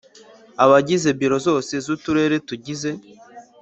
[0.63, 2.89] Abagize Biro zose z Uturere tugize